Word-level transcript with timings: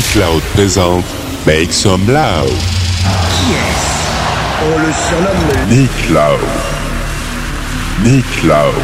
Nick 0.00 0.14
Loud 0.14 0.42
présente 0.54 1.04
Make 1.44 1.74
Some 1.74 2.06
Loud. 2.08 2.48
Yes 3.52 3.82
On 4.64 4.78
le 4.78 4.88
surnomme 4.96 5.68
Nick 5.68 5.92
Loud. 6.08 6.40
Nick 8.02 8.24
Loud. 8.44 8.80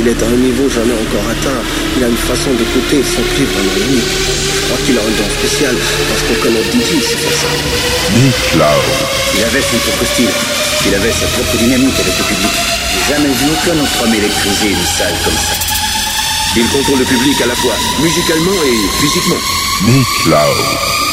Il 0.00 0.08
est 0.08 0.20
à 0.20 0.26
un 0.26 0.38
niveau 0.42 0.68
jamais 0.68 0.98
encore 0.98 1.30
atteint. 1.30 1.62
Il 1.96 2.02
a 2.02 2.08
une 2.08 2.16
façon 2.16 2.50
d'écouter 2.58 3.06
son 3.06 3.22
clip 3.36 3.46
vraiment 3.54 3.86
unique. 3.86 4.02
Je 4.02 4.66
crois 4.66 4.82
qu'il 4.84 4.98
a 4.98 5.02
un 5.06 5.14
don 5.14 5.30
spécial 5.30 5.74
parce 6.10 6.22
qu'on 6.26 6.42
connaît 6.42 6.66
Didi, 6.74 6.98
c'est 7.06 7.22
pour 7.22 7.30
ça. 7.30 7.46
Nick 8.18 8.42
Loud. 8.58 8.86
Il 9.38 9.44
avait 9.44 9.62
son 9.62 9.78
propre 9.78 10.10
style. 10.10 10.34
Il 10.90 10.94
avait 10.96 11.14
sa 11.14 11.26
propre 11.38 11.54
dynamique 11.56 12.00
avec 12.02 12.18
le 12.18 12.24
public. 12.34 12.54
J'ai 12.90 13.14
jamais 13.14 13.30
vu 13.30 13.46
aucun 13.54 13.78
autre 13.78 13.98
homme 14.02 14.14
électriser 14.18 14.74
une 14.74 14.86
salle 14.90 15.14
comme 15.22 15.38
ça. 15.38 15.85
Il 16.58 16.66
contrôle 16.68 17.00
le 17.00 17.04
public 17.04 17.38
à 17.42 17.46
la 17.46 17.54
fois 17.54 17.74
musicalement 18.02 18.62
et 18.64 18.88
physiquement. 18.98 19.36
Nick 19.84 20.06
Loud. 20.24 20.56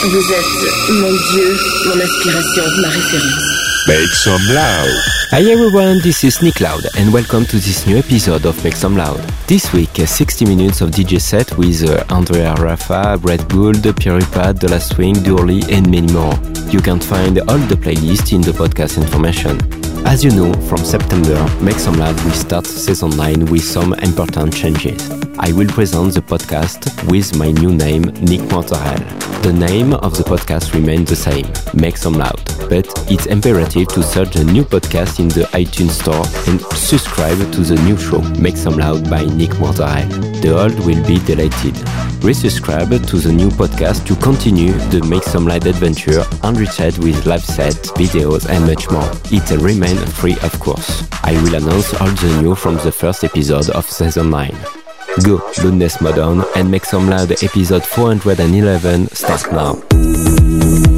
Vous 0.06 0.32
êtes 0.32 0.92
mon 1.02 1.12
Dieu, 1.12 1.58
mon 1.86 2.00
inspiration, 2.02 2.64
ma 2.82 2.88
référence. 2.88 3.64
Make 3.86 4.14
Some 4.14 4.48
Loud. 4.54 4.90
Hi 5.34 5.42
everyone, 5.52 6.00
this 6.02 6.24
is 6.24 6.42
Nick 6.42 6.62
Loud 6.62 6.88
and 6.98 7.12
welcome 7.12 7.46
to 7.48 7.58
this 7.58 7.86
new 7.86 7.98
episode 7.98 8.46
of 8.46 8.64
Make 8.64 8.78
Some 8.78 8.96
Loud. 8.96 9.20
This 9.48 9.74
week, 9.74 10.00
uh, 10.00 10.06
60 10.06 10.46
minutes 10.46 10.80
of 10.80 10.92
DJ 10.92 11.20
set 11.20 11.58
with 11.58 11.84
uh, 11.84 12.06
Andrea 12.10 12.56
Rafa, 12.56 13.20
Red 13.22 13.46
Bull, 13.50 13.74
Pierre 13.98 14.22
Pad, 14.32 14.60
The 14.60 14.70
Last 14.70 14.96
Swing, 14.96 15.16
Durley 15.16 15.62
and 15.70 15.92
many 15.92 16.14
more. 16.14 16.34
You 16.70 16.80
can 16.80 17.02
find 17.02 17.40
all 17.50 17.60
the 17.68 17.76
playlist 17.76 18.32
in 18.32 18.40
the 18.40 18.54
podcast 18.54 18.98
information. 18.98 19.60
As 20.06 20.24
you 20.24 20.32
know, 20.32 20.54
from 20.70 20.78
September, 20.78 21.36
Make 21.62 21.80
Some 21.80 21.98
Loud 21.98 22.16
will 22.24 22.32
start 22.32 22.66
season 22.66 23.10
9 23.18 23.46
with 23.46 23.64
some 23.64 23.94
important 23.96 24.54
changes. 24.54 25.10
I 25.40 25.52
will 25.52 25.68
present 25.68 26.14
the 26.14 26.22
podcast 26.22 27.10
with 27.12 27.36
my 27.36 27.52
new 27.52 27.74
name, 27.74 28.04
Nick 28.22 28.42
Monterel. 28.52 29.02
The 29.42 29.52
name 29.52 29.94
of 29.94 30.16
the 30.16 30.24
podcast 30.24 30.74
remains 30.74 31.10
the 31.10 31.16
same, 31.16 31.46
Make 31.74 31.98
Some 31.98 32.14
Loud, 32.14 32.40
but 32.70 32.88
it's 33.12 33.26
imperative 33.26 33.88
to 33.90 34.04
search 34.04 34.34
the 34.34 34.44
new 34.44 34.64
podcast 34.64 35.20
in 35.20 35.28
the 35.30 35.44
iTunes 35.54 36.00
Store 36.02 36.24
and 36.48 36.62
subscribe 36.78 37.38
to 37.52 37.62
the 37.62 37.76
new 37.84 37.98
show, 37.98 38.22
Make 38.40 38.56
Some 38.58 38.78
Loud 38.78 39.10
by 39.10 39.26
Nick 39.26 39.50
Monterel. 39.60 40.08
The 40.42 40.58
old 40.58 40.80
will 40.86 41.06
be 41.08 41.18
deleted. 41.26 41.74
Resubscribe 42.24 43.06
to 43.08 43.18
the 43.18 43.34
new 43.34 43.50
podcast 43.50 44.06
to 44.08 44.16
continue 44.18 44.72
the 44.92 45.04
Make 45.08 45.24
Some 45.24 45.48
Loud 45.48 45.66
adventure 45.66 46.24
and 46.44 46.56
enriched 46.56 47.00
with 47.00 47.26
live 47.26 47.44
sets, 47.44 47.92
videos 47.92 48.48
and 48.48 48.66
much 48.66 48.90
more. 48.92 49.10
It 49.32 49.50
remains 49.60 50.00
free 50.14 50.38
of 50.44 50.58
course. 50.60 51.08
I 51.24 51.34
will 51.42 51.56
announce 51.56 51.94
all 51.96 52.08
the 52.08 52.42
new 52.42 52.56
from 52.56 52.76
the 52.78 52.92
first 52.92 53.24
episode 53.24 53.70
of 53.72 53.90
season 53.90 54.30
9. 54.30 54.83
Go, 55.22 55.36
Loudness 55.64 56.02
Modern, 56.02 56.44
and 56.56 56.72
make 56.72 56.86
some 56.86 57.08
loud 57.08 57.32
episode 57.44 57.86
411 57.86 59.10
start 59.10 59.52
now. 59.52 60.93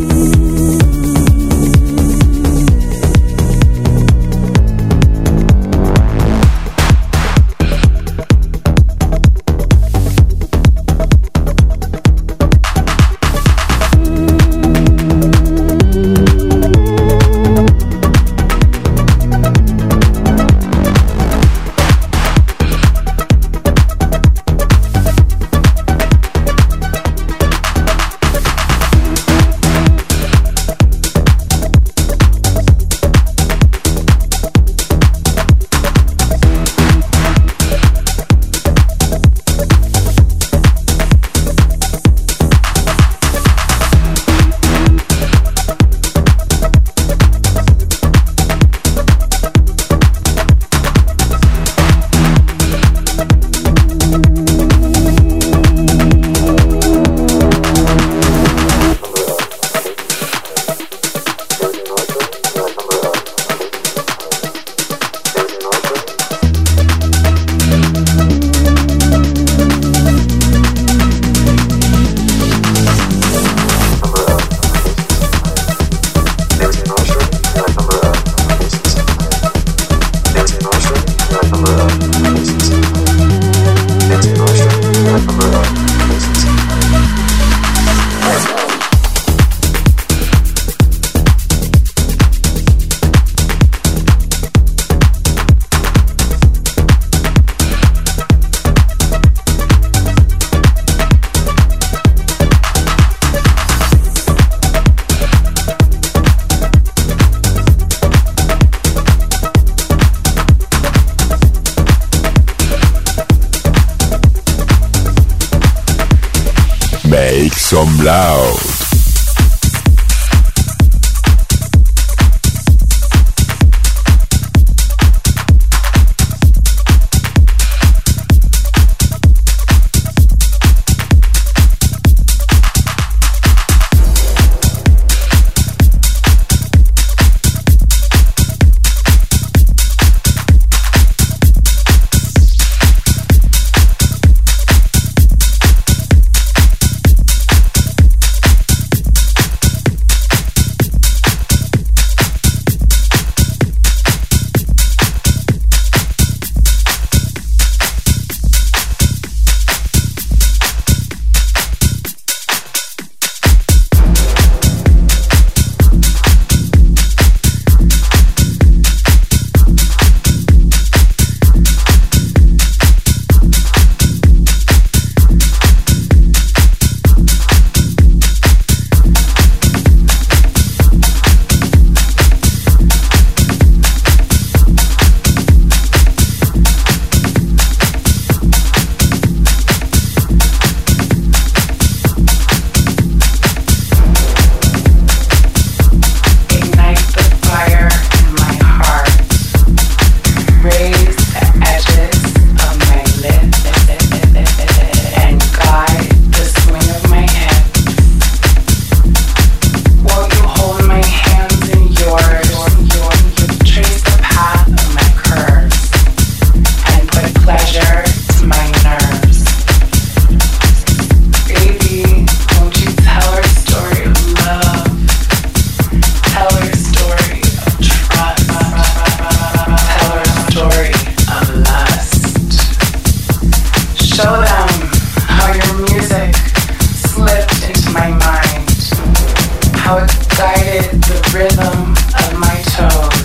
guided 240.45 241.01
the 241.01 241.31
rhythm 241.33 241.93
of 242.21 242.39
my 242.39 242.61
toes. 242.75 243.24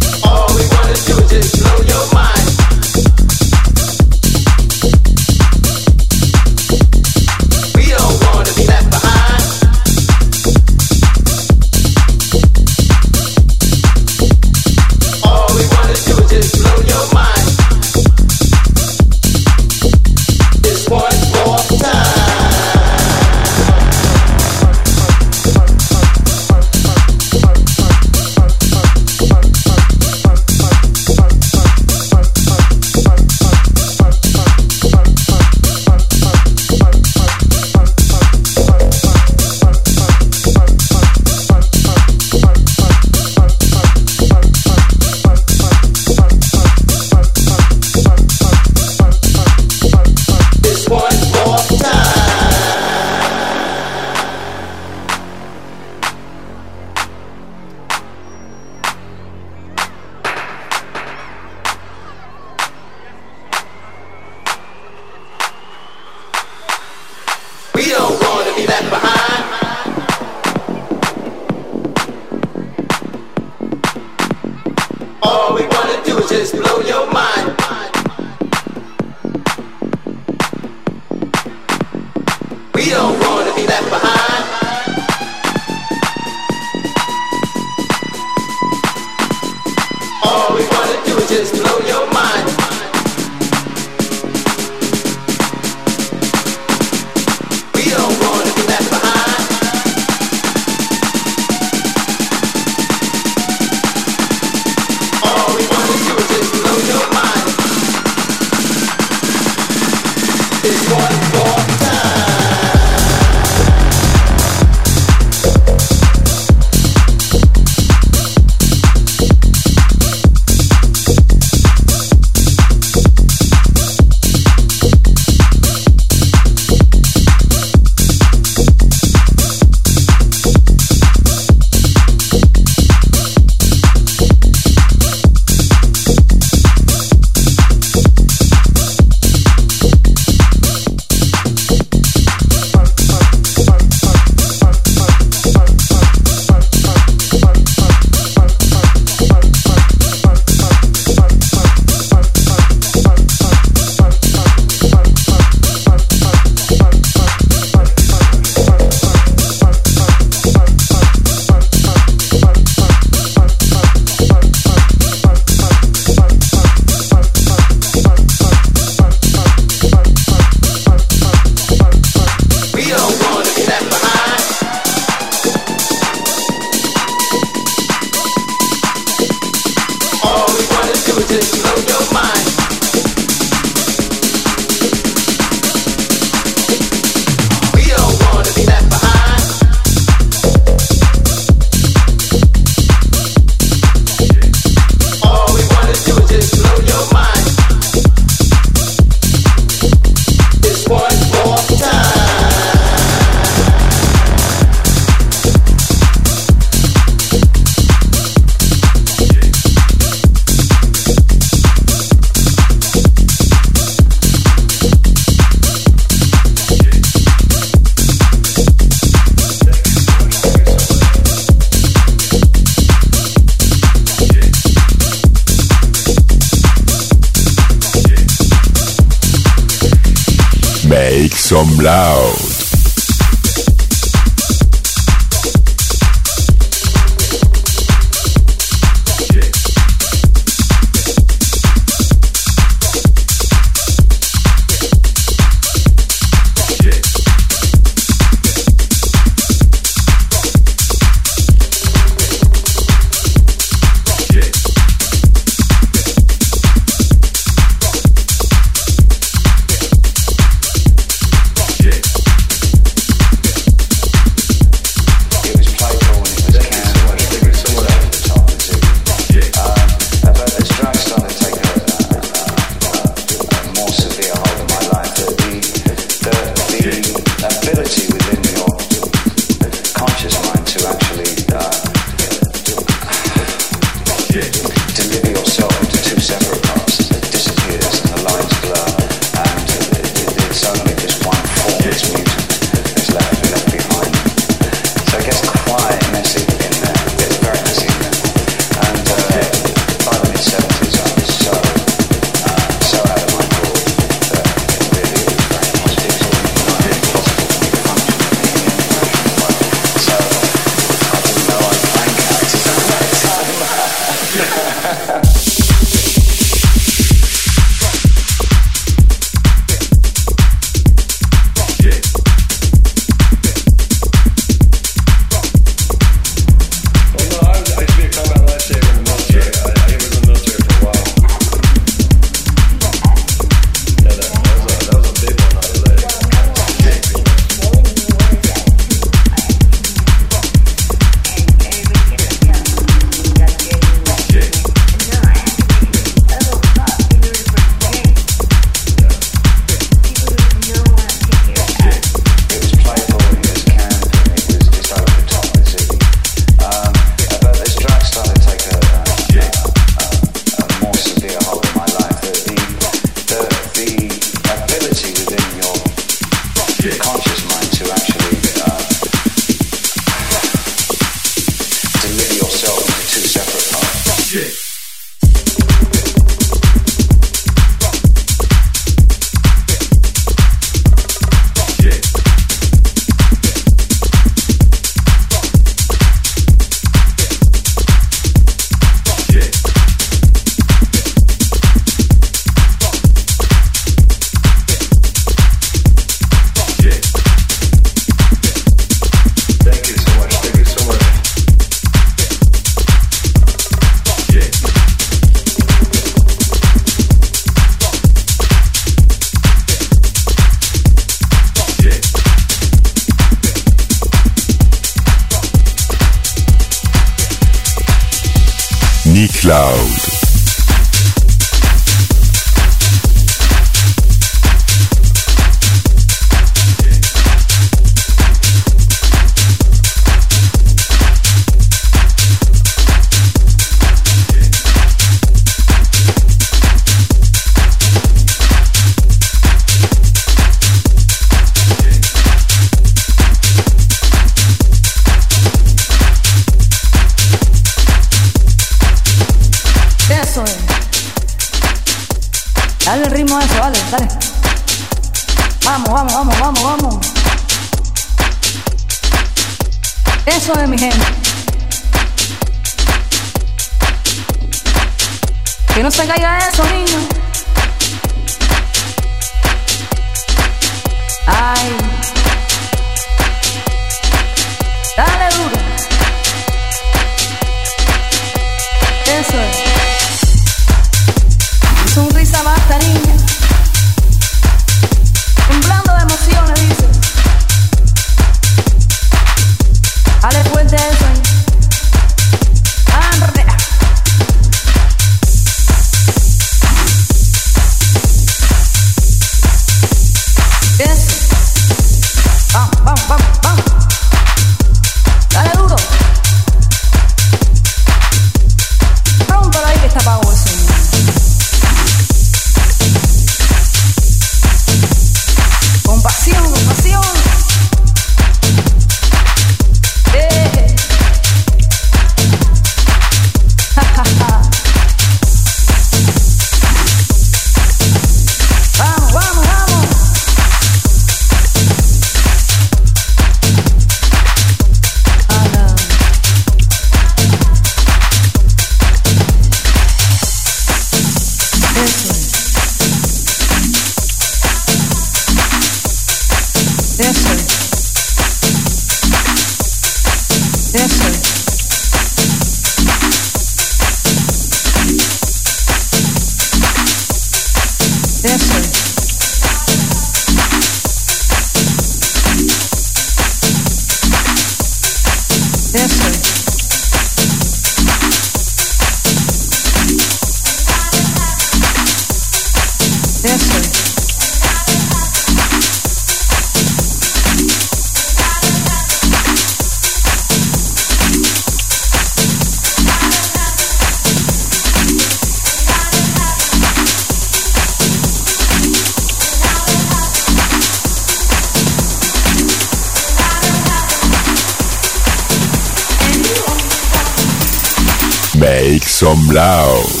loud. 599.31 600.00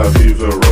I 0.00 0.08
leave 0.08 0.38
the 0.38 0.46
wrong. 0.46 0.69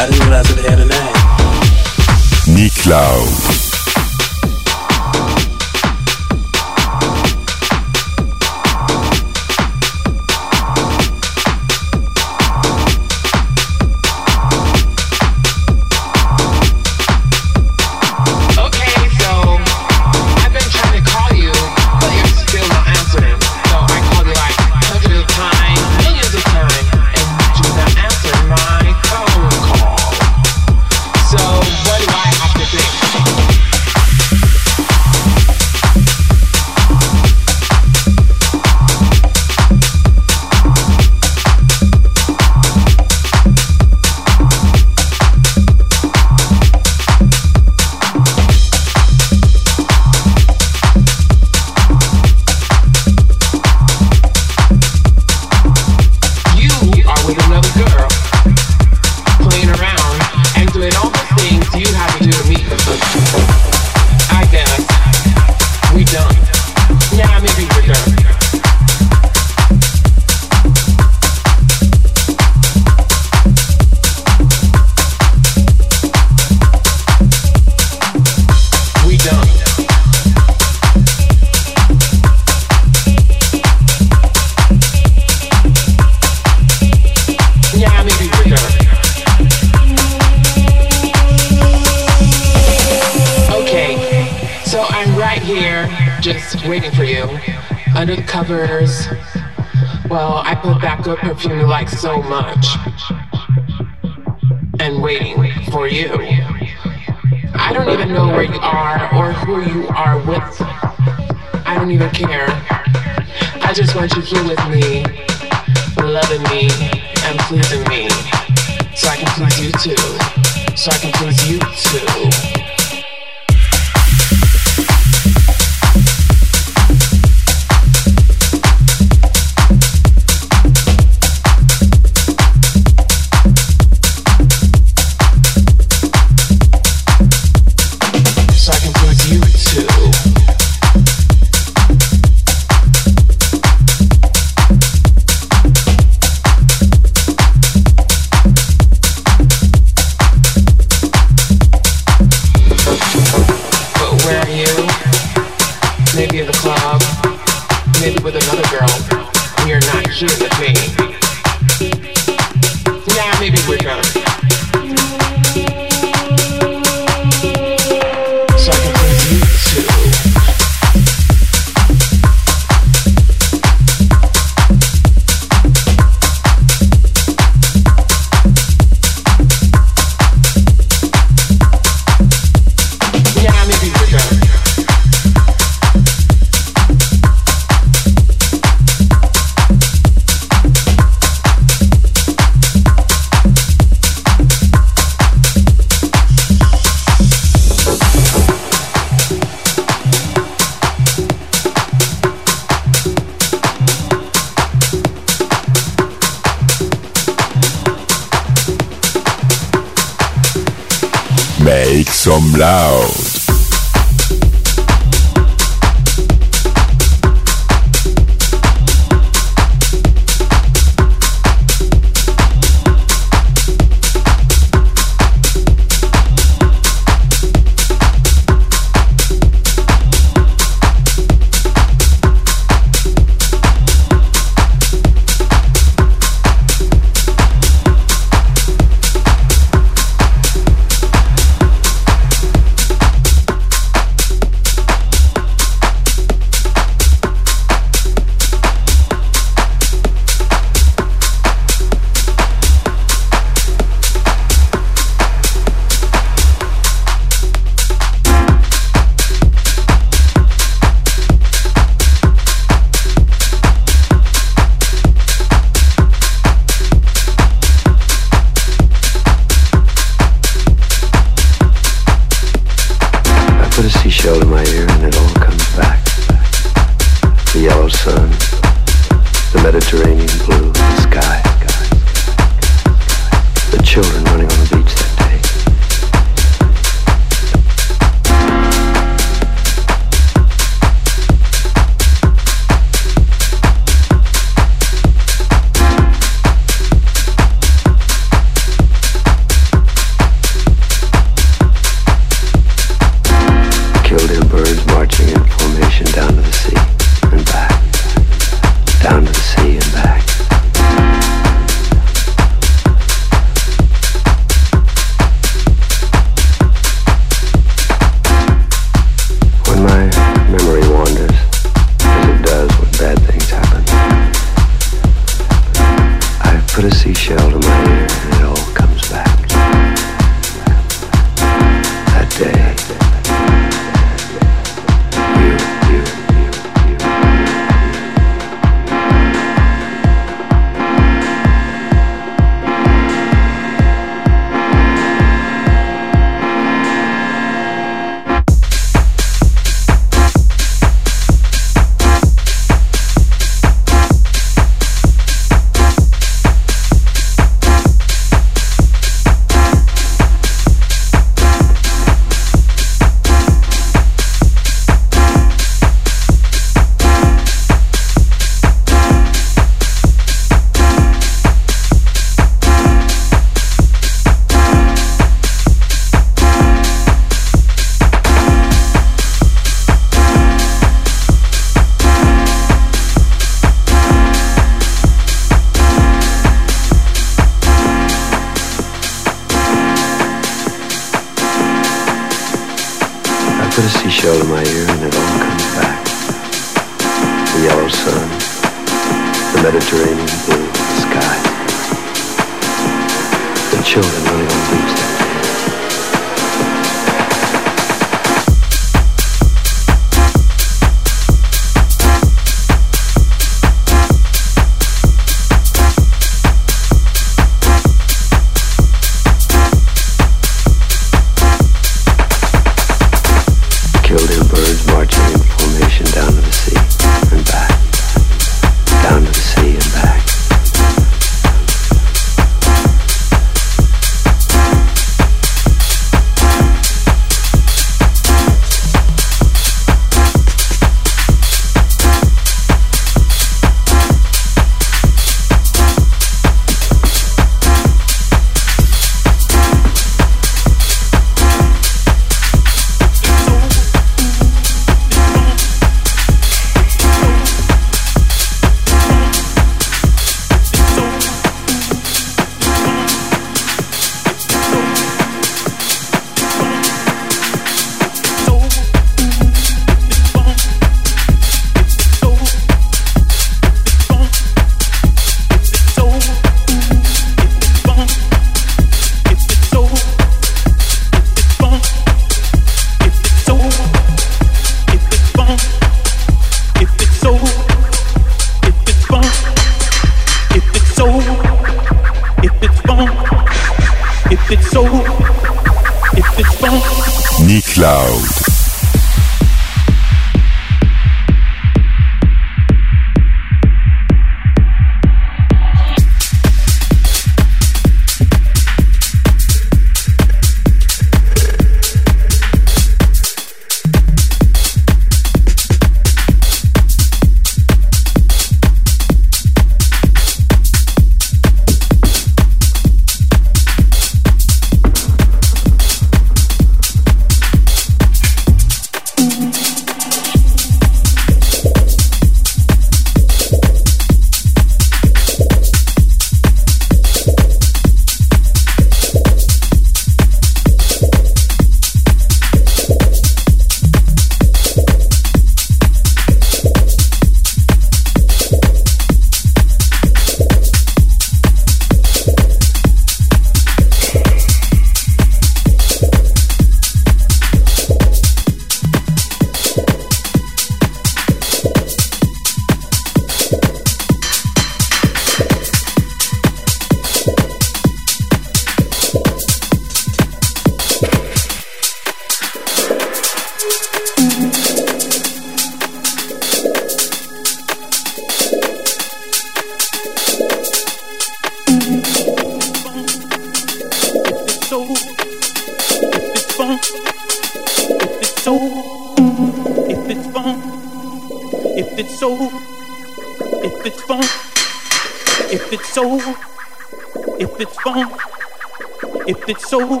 if 597.96 599.48
it's 599.48 599.68
so, 599.68 600.00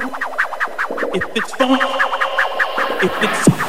if 1.12 1.24
it's 1.36 1.52
fun, 1.54 1.80
if 3.02 3.12
it's 3.22 3.59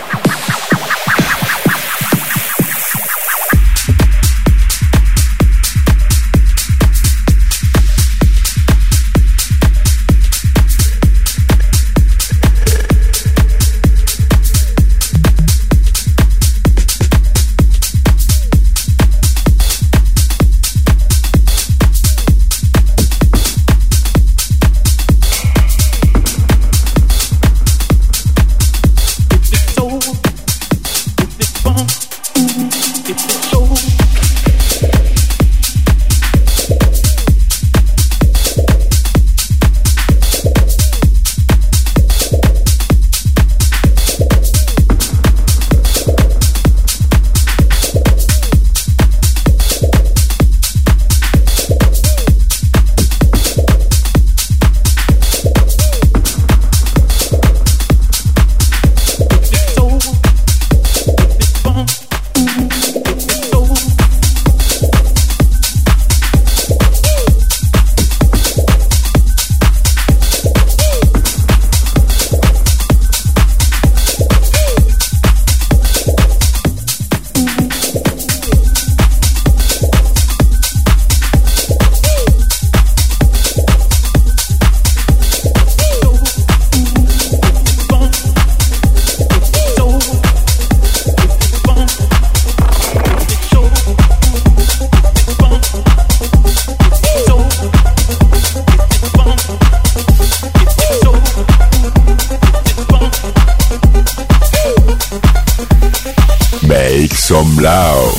some 106.99 107.55
loud. 107.57 108.11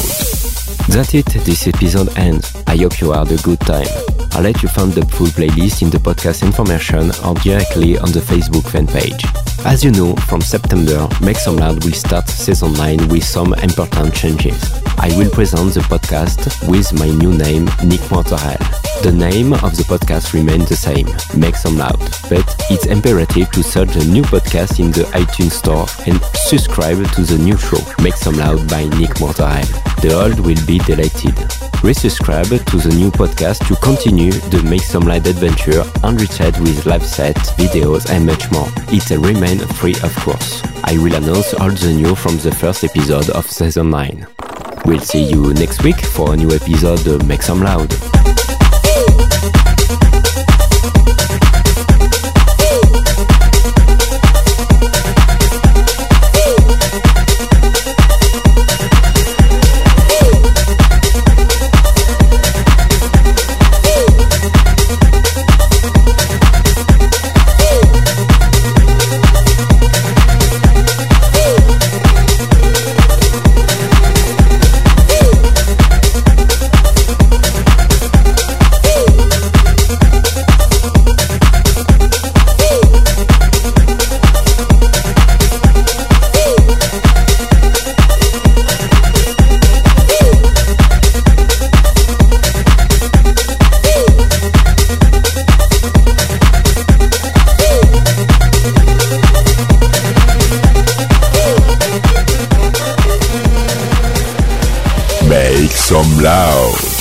That's 0.89 1.13
it, 1.15 1.27
this 1.45 1.67
episode 1.67 2.17
ends. 2.17 2.57
I 2.67 2.77
hope 2.79 3.01
you 3.01 3.13
had 3.13 3.31
a 3.31 3.37
good 3.43 3.61
time. 3.61 3.87
I'll 4.33 4.43
let 4.43 4.63
you 4.63 4.69
find 4.71 4.91
the 4.93 5.05
full 5.07 5.27
playlist 5.27 5.83
in 5.83 5.91
the 5.91 5.99
podcast 5.99 6.43
information 6.43 7.11
or 7.23 7.35
directly 7.35 7.99
on 7.99 8.11
the 8.13 8.21
Facebook 8.21 8.67
fan 8.71 8.87
page. 8.87 9.25
As 9.67 9.85
you 9.85 9.91
know, 9.91 10.15
from 10.27 10.41
September, 10.41 11.07
Make 11.21 11.37
Some 11.37 11.57
Loud 11.57 11.85
will 11.85 11.93
start 11.93 12.29
season 12.29 12.73
9 12.73 13.09
with 13.09 13.25
some 13.25 13.53
important 13.55 14.15
changes. 14.15 14.83
I 15.03 15.09
will 15.19 15.31
present 15.31 15.75
the 15.75 15.81
podcast 15.81 16.69
with 16.69 16.93
my 16.93 17.09
new 17.11 17.37
name, 17.37 17.65
Nick 17.83 18.07
Monterel. 18.07 18.57
The 19.03 19.11
name 19.11 19.53
of 19.53 19.77
the 19.77 19.83
podcast 19.83 20.33
remains 20.33 20.69
the 20.69 20.77
same, 20.77 21.09
Make 21.37 21.57
Some 21.57 21.77
Loud, 21.77 21.99
but 22.31 22.47
it's 22.71 22.87
imperative 22.87 23.51
to 23.51 23.65
search 23.65 23.89
the 23.95 24.05
new 24.05 24.23
podcast 24.23 24.79
in 24.79 24.93
the 24.93 25.03
iTunes 25.11 25.59
Store 25.59 25.87
and 26.07 26.23
subscribe 26.47 27.05
to 27.15 27.23
the 27.23 27.37
new 27.37 27.59
show, 27.59 27.83
Make 28.01 28.15
Some 28.15 28.37
Loud 28.37 28.71
by 28.71 28.85
Nick 28.95 29.19
Monterel. 29.19 29.67
The 30.03 30.15
old 30.15 30.39
will 30.39 30.63
be 30.71 30.79
deleted. 30.79 31.35
Resubscribe 31.83 32.65
to 32.65 32.77
the 32.77 32.95
new 32.95 33.11
podcast 33.11 33.67
to 33.67 33.75
continue 33.83 34.31
the 34.55 34.63
Make 34.63 34.83
Some 34.83 35.03
Loud 35.03 35.27
adventure 35.27 35.83
enriched 36.05 36.61
with 36.61 36.87
live 36.87 37.05
sets, 37.05 37.51
videos 37.59 38.09
and 38.09 38.25
much 38.25 38.49
more. 38.53 38.71
It 38.95 39.11
remains 39.19 39.67
free 39.73 39.97
of 40.05 40.15
course. 40.23 40.63
I 40.85 40.97
will 40.99 41.15
announce 41.17 41.55
all 41.55 41.71
the 41.71 41.93
new 41.93 42.15
from 42.15 42.39
the 42.39 42.53
first 42.55 42.85
episode 42.85 43.31
of 43.31 43.51
season 43.51 43.91
9. 43.91 44.29
We'll 44.85 45.01
see 45.01 45.23
you 45.23 45.55
next 45.55 45.85
week 45.85 46.01
for 46.05 46.35
a 46.35 46.37
new 46.37 46.51
episode 46.51 47.07
of 47.07 47.27
Make 47.27 47.43
Some 47.43 47.61
Loud. 47.61 48.22
Some 105.93 106.23
loud. 106.23 106.92